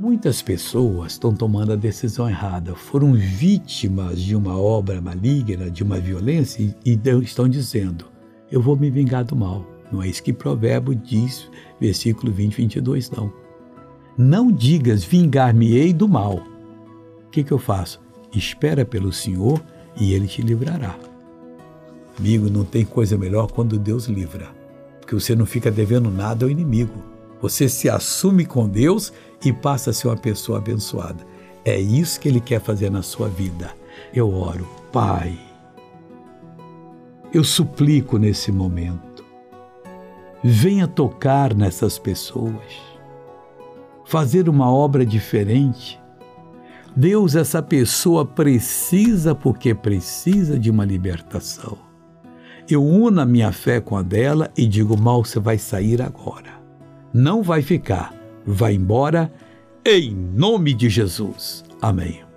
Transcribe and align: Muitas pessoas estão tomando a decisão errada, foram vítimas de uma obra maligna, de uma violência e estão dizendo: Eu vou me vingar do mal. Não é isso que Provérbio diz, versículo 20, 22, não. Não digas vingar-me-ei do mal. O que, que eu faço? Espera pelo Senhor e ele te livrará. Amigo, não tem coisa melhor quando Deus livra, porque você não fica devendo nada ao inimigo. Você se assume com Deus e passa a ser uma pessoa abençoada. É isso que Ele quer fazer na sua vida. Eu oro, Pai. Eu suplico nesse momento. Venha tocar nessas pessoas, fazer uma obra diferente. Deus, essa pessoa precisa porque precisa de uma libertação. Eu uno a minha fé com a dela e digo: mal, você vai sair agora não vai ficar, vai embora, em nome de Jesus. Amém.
Muitas 0.00 0.40
pessoas 0.40 1.12
estão 1.12 1.34
tomando 1.34 1.74
a 1.74 1.76
decisão 1.76 2.26
errada, 2.26 2.74
foram 2.74 3.12
vítimas 3.12 4.18
de 4.18 4.34
uma 4.34 4.58
obra 4.58 4.98
maligna, 4.98 5.70
de 5.70 5.82
uma 5.82 6.00
violência 6.00 6.74
e 6.86 6.98
estão 7.22 7.46
dizendo: 7.46 8.06
Eu 8.50 8.62
vou 8.62 8.74
me 8.76 8.88
vingar 8.88 9.26
do 9.26 9.36
mal. 9.36 9.62
Não 9.92 10.02
é 10.02 10.08
isso 10.08 10.22
que 10.22 10.32
Provérbio 10.32 10.94
diz, 10.94 11.50
versículo 11.78 12.32
20, 12.32 12.56
22, 12.56 13.10
não. 13.10 13.30
Não 14.16 14.50
digas 14.50 15.04
vingar-me-ei 15.04 15.92
do 15.92 16.08
mal. 16.08 16.36
O 17.26 17.30
que, 17.30 17.44
que 17.44 17.52
eu 17.52 17.58
faço? 17.58 18.00
Espera 18.34 18.86
pelo 18.86 19.12
Senhor 19.12 19.62
e 20.00 20.14
ele 20.14 20.26
te 20.26 20.40
livrará. 20.40 20.98
Amigo, 22.18 22.48
não 22.48 22.64
tem 22.64 22.86
coisa 22.86 23.18
melhor 23.18 23.52
quando 23.52 23.78
Deus 23.78 24.06
livra, 24.06 24.48
porque 24.98 25.14
você 25.14 25.36
não 25.36 25.44
fica 25.44 25.70
devendo 25.70 26.10
nada 26.10 26.46
ao 26.46 26.50
inimigo. 26.50 27.09
Você 27.40 27.68
se 27.68 27.88
assume 27.88 28.44
com 28.44 28.68
Deus 28.68 29.12
e 29.44 29.52
passa 29.52 29.90
a 29.90 29.92
ser 29.92 30.08
uma 30.08 30.16
pessoa 30.16 30.58
abençoada. 30.58 31.26
É 31.64 31.78
isso 31.78 32.20
que 32.20 32.28
Ele 32.28 32.40
quer 32.40 32.60
fazer 32.60 32.90
na 32.90 33.02
sua 33.02 33.28
vida. 33.28 33.72
Eu 34.14 34.32
oro, 34.32 34.68
Pai. 34.92 35.38
Eu 37.32 37.44
suplico 37.44 38.18
nesse 38.18 38.52
momento. 38.52 39.24
Venha 40.42 40.88
tocar 40.88 41.54
nessas 41.54 41.98
pessoas, 41.98 42.80
fazer 44.06 44.48
uma 44.48 44.72
obra 44.72 45.04
diferente. 45.04 46.00
Deus, 46.96 47.36
essa 47.36 47.62
pessoa 47.62 48.24
precisa 48.24 49.34
porque 49.34 49.74
precisa 49.74 50.58
de 50.58 50.70
uma 50.70 50.84
libertação. 50.84 51.78
Eu 52.68 52.84
uno 52.84 53.20
a 53.20 53.26
minha 53.26 53.52
fé 53.52 53.80
com 53.80 53.96
a 53.96 54.02
dela 54.02 54.50
e 54.56 54.66
digo: 54.66 54.96
mal, 54.98 55.24
você 55.24 55.38
vai 55.38 55.58
sair 55.58 56.00
agora 56.00 56.59
não 57.12 57.42
vai 57.42 57.62
ficar, 57.62 58.14
vai 58.46 58.74
embora, 58.74 59.32
em 59.84 60.14
nome 60.14 60.74
de 60.74 60.88
Jesus. 60.88 61.64
Amém. 61.80 62.29